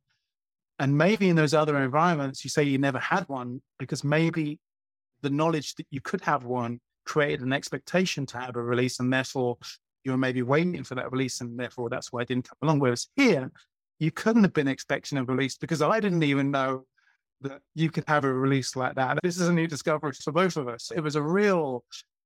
[0.80, 4.60] And maybe in those other environments, you say you never had one because maybe
[5.22, 9.12] the knowledge that you could have one created an expectation to have a release, and
[9.12, 9.58] therefore
[10.04, 12.80] you were maybe waiting for that release, and therefore that's why I didn't come along.
[12.80, 13.52] Whereas here,
[14.00, 16.86] you couldn't have been expecting a release because I didn't even know
[17.41, 19.17] that you could have a release like that.
[19.24, 20.91] This is a new discovery for both of us.
[20.96, 21.84] It was a real,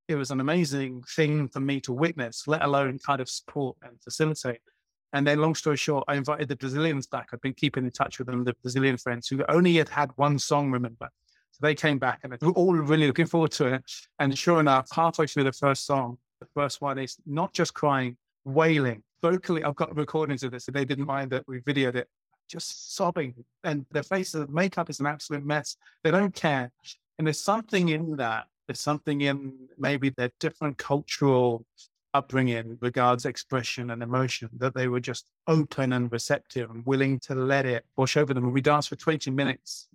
[0.08, 4.02] it was an amazing thing for me to witness, let alone kind of support and
[4.02, 4.62] facilitate.
[5.14, 7.30] And then, long story short, I invited the Brazilians back.
[7.34, 10.40] I've been keeping in touch with them, the Brazilian friends who only had had one
[10.40, 11.10] song, remember.
[11.52, 13.84] So they came back and they were all really looking forward to it.
[14.20, 18.18] And sure enough, halfway through the first song, the first one is not just crying,
[18.46, 19.04] wailing.
[19.22, 22.08] Vocally, I've got recordings of this, and they didn't mind that we videoed it
[22.52, 23.34] just sobbing
[23.64, 25.78] and their faces, makeup is an absolute mess.
[26.04, 26.72] They don't care.
[27.18, 28.48] And there's something in that.
[28.68, 31.66] There's something in maybe their different cultural
[32.14, 37.36] upbringing regards expression and emotion that they were just open and receptive and willing to
[37.36, 38.44] let it wash over them.
[38.44, 39.88] And we danced for 20 minutes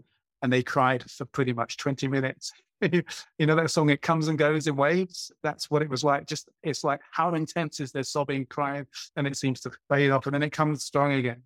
[0.42, 2.52] and they cried for pretty much 20 minutes.
[2.92, 3.02] you
[3.46, 5.32] know that song, It Comes and Goes in Waves?
[5.42, 6.26] That's what it was like.
[6.26, 10.26] Just, it's like, how intense is their sobbing, crying, and it seems to fade off
[10.26, 11.42] and then it comes strong again.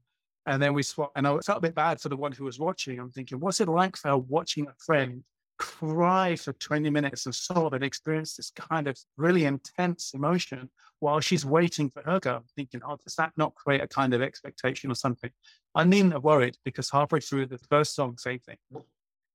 [0.47, 1.13] And then we swap.
[1.15, 2.99] And I felt a bit bad for the one who was watching.
[2.99, 5.23] I'm thinking, what's it like for watching a friend
[5.61, 10.71] cry for 20 minutes and sob and experience this kind of really intense emotion
[11.01, 12.43] while she's waiting for her go?
[12.57, 15.31] Thinking, oh, does that not create a kind of expectation or something?
[15.75, 18.57] I needn't have worried because halfway through the first song, same thing.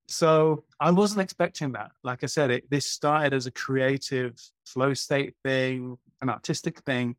[0.07, 1.91] So I wasn't expecting that.
[2.03, 4.33] Like I said, it, this started as a creative
[4.65, 7.15] flow state thing, an artistic thing,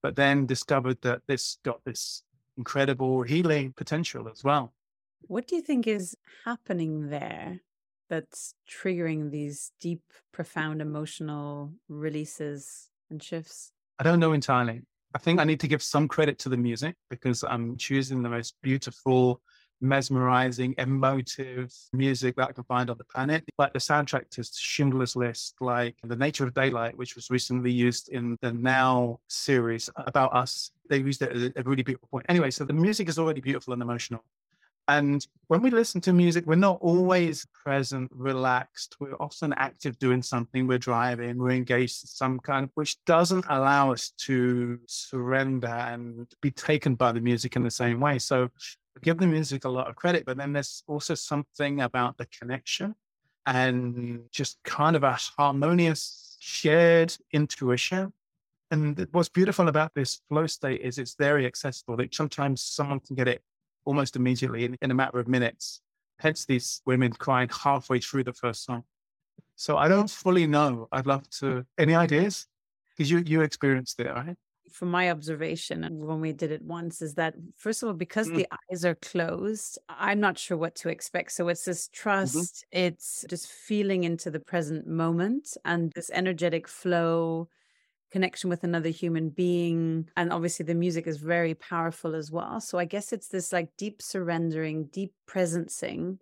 [0.00, 2.22] but then discovered that this got this
[2.56, 4.72] incredible healing potential as well.
[5.22, 7.60] What do you think is happening there
[8.14, 13.72] that's triggering these deep, profound emotional releases and shifts?
[13.98, 14.82] I don't know entirely.
[15.14, 18.28] I think I need to give some credit to the music because I'm choosing the
[18.28, 19.40] most beautiful,
[19.80, 23.44] mesmerizing, emotive music that I can find on the planet.
[23.58, 28.10] Like the soundtrack to Schindler's List, like The Nature of Daylight, which was recently used
[28.10, 30.70] in the Now series about us.
[30.88, 32.26] They used it as a really beautiful point.
[32.28, 34.24] Anyway, so the music is already beautiful and emotional.
[34.86, 38.96] And when we listen to music, we're not always present, relaxed.
[39.00, 40.66] We're often active doing something.
[40.66, 46.50] We're driving, we're engaged in some kind, which doesn't allow us to surrender and be
[46.50, 48.18] taken by the music in the same way.
[48.18, 48.50] So
[49.02, 52.94] give the music a lot of credit, but then there's also something about the connection
[53.46, 58.12] and just kind of a harmonious shared intuition.
[58.70, 61.96] And what's beautiful about this flow state is it's very accessible.
[61.96, 63.42] That sometimes someone can get it
[63.84, 65.80] almost immediately in, in a matter of minutes.
[66.18, 68.84] Hence these women crying halfway through the first song.
[69.56, 70.88] So I don't fully know.
[70.92, 71.64] I'd love to.
[71.78, 72.46] Any ideas?
[72.90, 74.36] Because you you experienced it, right?
[74.74, 78.36] from my observation when we did it once is that first of all because mm.
[78.36, 82.02] the eyes are closed i'm not sure what to expect so it's this mm-hmm.
[82.02, 82.86] trust mm-hmm.
[82.86, 87.48] it's just feeling into the present moment and this energetic flow
[88.14, 92.78] connection with another human being and obviously the music is very powerful as well so
[92.78, 96.16] i guess it's this like deep surrendering deep presencing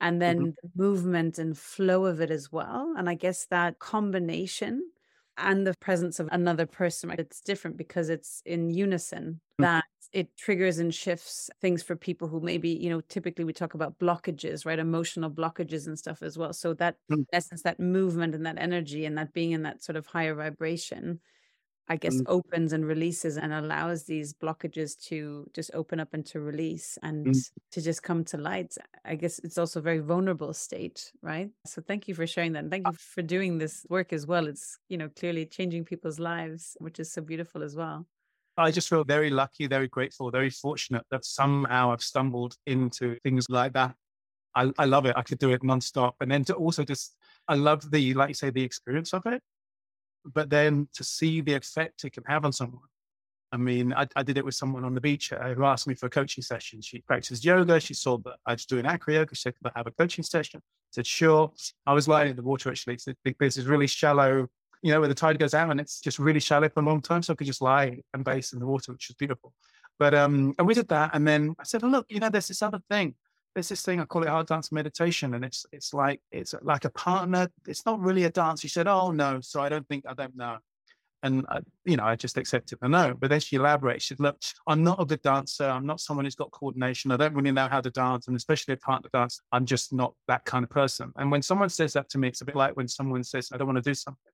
[0.00, 0.50] and then mm-hmm.
[0.62, 4.80] the movement and flow of it as well and i guess that combination
[5.38, 7.10] and the presence of another person.
[7.10, 7.18] Right?
[7.18, 9.64] It's different because it's in unison mm.
[9.64, 13.74] that it triggers and shifts things for people who maybe, you know, typically we talk
[13.74, 14.78] about blockages, right?
[14.78, 16.52] Emotional blockages and stuff as well.
[16.52, 17.24] So that, mm.
[17.32, 21.20] essence, that movement and that energy and that being in that sort of higher vibration
[21.86, 22.24] I guess, mm.
[22.28, 27.26] opens and releases and allows these blockages to just open up and to release and
[27.26, 27.50] mm.
[27.72, 28.74] to just come to light.
[29.04, 31.50] I guess it's also a very vulnerable state, right?
[31.66, 32.60] So thank you for sharing that.
[32.60, 34.46] And thank uh you for doing this work as well.
[34.46, 38.06] It's, you know, clearly changing people's lives, which is so beautiful as well.
[38.56, 43.50] I just feel very lucky, very grateful, very fortunate that somehow I've stumbled into things
[43.50, 43.94] like that.
[44.54, 45.14] I, I love it.
[45.16, 46.12] I could do it nonstop.
[46.20, 47.16] And then to also just,
[47.48, 49.42] I love the, like you say, the experience of it
[50.32, 52.80] but then to see the effect it can have on someone.
[53.52, 55.94] I mean, I, I did it with someone on the beach uh, who asked me
[55.94, 56.80] for a coaching session.
[56.80, 57.78] She practiced yoga.
[57.78, 59.32] She saw that I was doing acro yoga.
[59.34, 60.60] She said, Could I have a coaching session?
[60.64, 61.52] I said, Sure.
[61.86, 62.98] I was lying in the water actually.
[62.98, 64.48] So this is really shallow,
[64.82, 67.00] you know, where the tide goes out and it's just really shallow for a long
[67.00, 67.22] time.
[67.22, 69.52] So I could just lie and base in the water, which was beautiful.
[70.00, 71.12] But, um, and we did that.
[71.14, 73.14] And then I said, Look, you know, there's this other thing
[73.54, 76.84] there's this thing I call it heart dance meditation, and it's it's like it's like
[76.84, 77.48] a partner.
[77.66, 78.60] It's not really a dance.
[78.60, 80.58] She said, "Oh no," so I don't think I don't know,
[81.22, 83.14] and I, you know I just accepted the no.
[83.14, 84.04] But then she elaborates.
[84.04, 85.64] She said, "Look, I'm not a good dancer.
[85.64, 87.12] I'm not someone who's got coordination.
[87.12, 89.40] I don't really know how to dance, and especially a partner dance.
[89.52, 92.40] I'm just not that kind of person." And when someone says that to me, it's
[92.40, 94.32] a bit like when someone says, "I don't want to do something,"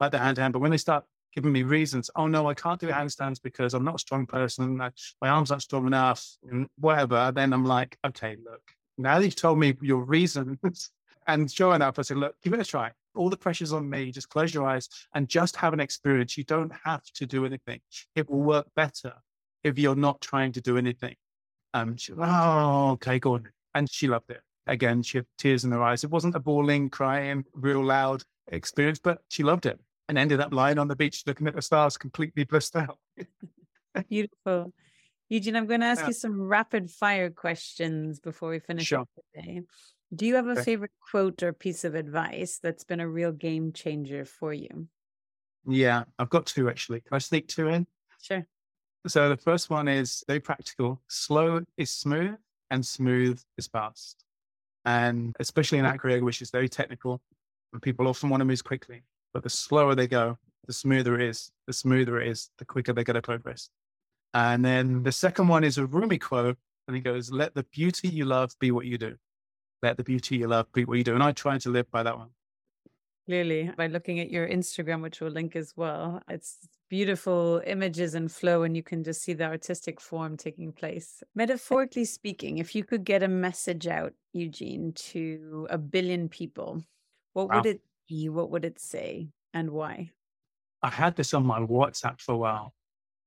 [0.00, 0.52] like the hand to hand.
[0.54, 1.04] But when they start
[1.34, 2.10] giving me reasons.
[2.16, 4.76] Oh no, I can't do handstands because I'm not a strong person.
[4.76, 7.32] my arms aren't strong enough, and whatever.
[7.34, 8.62] Then I'm like, okay, look.
[8.98, 10.90] Now that you've told me your reasons,
[11.26, 12.92] and sure enough, I said, look, give it a try.
[13.14, 14.10] All the pressure's on me.
[14.10, 16.36] Just close your eyes and just have an experience.
[16.36, 17.80] You don't have to do anything.
[18.14, 19.14] It will work better
[19.64, 21.16] if you're not trying to do anything.
[21.74, 23.48] Um, she, oh, okay, go on.
[23.74, 24.40] And she loved it.
[24.66, 26.04] Again, she had tears in her eyes.
[26.04, 29.80] It wasn't a bawling, crying, real loud experience, but she loved it
[30.12, 32.98] and ended up lying on the beach looking at the stars, completely blissed out.
[34.10, 34.74] Beautiful.
[35.30, 36.08] Eugene, I'm going to ask yeah.
[36.08, 39.06] you some rapid fire questions before we finish sure.
[39.34, 39.62] today.
[40.14, 40.64] Do you have a okay.
[40.64, 44.86] favorite quote or piece of advice that's been a real game changer for you?
[45.66, 47.00] Yeah, I've got two actually.
[47.00, 47.86] Can I sneak two in?
[48.20, 48.46] Sure.
[49.06, 51.00] So the first one is very practical.
[51.08, 52.36] Slow is smooth
[52.70, 54.26] and smooth is fast.
[54.84, 57.22] And especially in acro which is very technical,
[57.72, 59.04] and people often want to move quickly.
[59.32, 61.50] But the slower they go, the smoother it is.
[61.66, 63.70] The smoother it is, the quicker they're going to progress.
[64.34, 68.08] And then the second one is a Rumi quote, and he goes, "Let the beauty
[68.08, 69.16] you love be what you do.
[69.82, 72.02] Let the beauty you love be what you do." And I try to live by
[72.02, 72.30] that one.
[73.26, 76.58] Clearly, by looking at your Instagram, which we'll link as well, it's
[76.88, 81.22] beautiful images and flow, and you can just see the artistic form taking place.
[81.34, 86.82] Metaphorically speaking, if you could get a message out, Eugene, to a billion people,
[87.32, 87.56] what wow.
[87.56, 88.28] would it be?
[88.28, 90.10] What would it say, and why?
[90.82, 92.74] I had this on my WhatsApp for a while.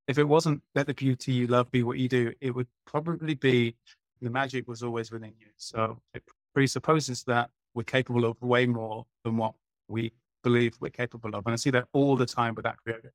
[0.08, 3.34] If it wasn't let the beauty you love be what you do, it would probably
[3.34, 3.76] be
[4.22, 5.48] the magic was always within you.
[5.58, 6.24] So it
[6.54, 9.54] presupposes that we're capable of way more than what
[9.88, 10.12] we
[10.44, 11.46] believe we're capable of.
[11.46, 13.10] And I see that all the time with acro yoga.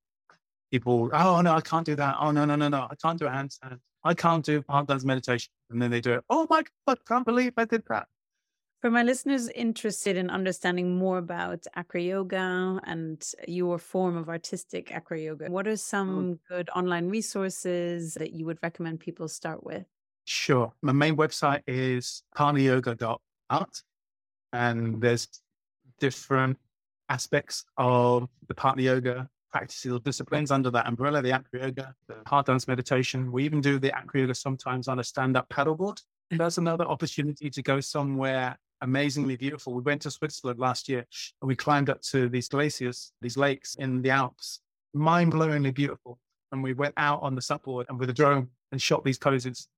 [0.71, 2.17] People, oh no, I can't do that.
[2.21, 3.79] Oh no, no, no, no, I can't do a handstand.
[4.05, 5.51] I can't do heart dance meditation.
[5.71, 6.25] And then they do it.
[6.31, 8.07] Oh my God, I can't believe I did that.
[8.81, 14.91] For my listeners interested in understanding more about acro yoga and your form of artistic
[14.91, 16.39] acro yoga, what are some mm.
[16.49, 19.85] good online resources that you would recommend people start with?
[20.25, 20.73] Sure.
[20.81, 23.83] My main website is partneryoga.art.
[24.55, 25.29] And there's
[25.99, 26.57] different
[27.11, 32.15] aspects of the partner yoga practices or disciplines under that umbrella, the acro yoga, the
[32.27, 33.31] heart dance meditation.
[33.31, 36.01] We even do the acro yoga sometimes on a stand up paddleboard.
[36.31, 39.75] That's another opportunity to go somewhere amazingly beautiful.
[39.75, 41.07] We went to Switzerland last year
[41.41, 44.61] and we climbed up to these glaciers, these lakes in the Alps,
[44.95, 46.19] mind blowingly beautiful.
[46.53, 49.69] And we went out on the supboard and with a drone and shot these poses.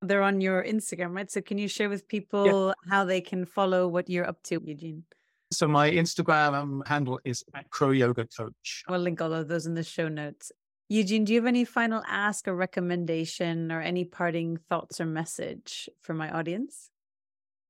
[0.00, 1.30] They're on your Instagram, right?
[1.30, 2.90] So can you share with people yeah.
[2.90, 5.04] how they can follow what you're up to, Eugene?
[5.50, 8.84] So my Instagram handle is at acro yoga coach.
[8.86, 10.52] I'll link all of those in the show notes.
[10.90, 15.88] Eugene, do you have any final ask or recommendation or any parting thoughts or message
[16.00, 16.90] for my audience?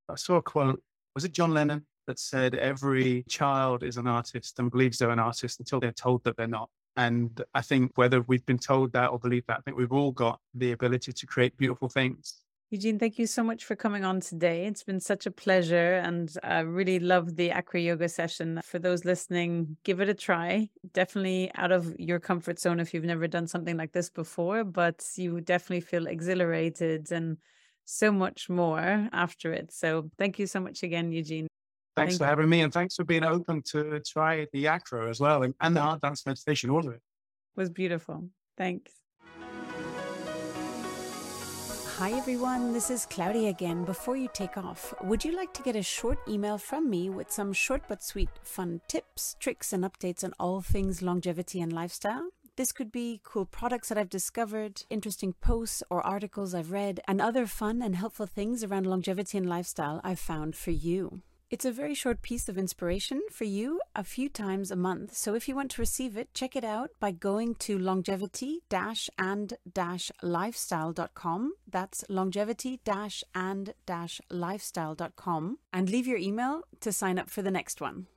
[0.08, 0.82] I saw a quote.
[1.14, 5.18] Was it John Lennon that said, Every child is an artist and believes they're an
[5.18, 6.70] artist until they're told that they're not?
[6.96, 10.10] And I think whether we've been told that or believe that, I think we've all
[10.10, 12.42] got the ability to create beautiful things.
[12.70, 14.66] Eugene, thank you so much for coming on today.
[14.66, 18.60] It's been such a pleasure and I really love the acro yoga session.
[18.62, 20.68] For those listening, give it a try.
[20.92, 25.02] Definitely out of your comfort zone if you've never done something like this before, but
[25.16, 27.38] you definitely feel exhilarated and
[27.88, 29.72] so much more after it.
[29.72, 31.48] So thank you so much again, Eugene.
[31.96, 32.28] Thanks thank for you.
[32.28, 35.74] having me and thanks for being open to try the acro as well and, and
[35.74, 37.00] the heart dance meditation, all of it.
[37.56, 38.28] It was beautiful.
[38.56, 38.92] Thanks.
[41.98, 43.84] Hi everyone, this is Claudia again.
[43.84, 47.32] Before you take off, would you like to get a short email from me with
[47.32, 52.28] some short but sweet fun tips, tricks, and updates on all things longevity and lifestyle?
[52.58, 57.20] This could be cool products that I've discovered, interesting posts or articles I've read, and
[57.20, 61.22] other fun and helpful things around longevity and lifestyle I've found for you.
[61.52, 65.16] It's a very short piece of inspiration for you a few times a month.
[65.16, 68.58] So if you want to receive it, check it out by going to longevity
[69.16, 69.54] and
[70.20, 71.52] lifestyle.com.
[71.70, 72.80] That's longevity
[73.36, 73.72] and
[74.30, 78.08] lifestyle.com and leave your email to sign up for the next one.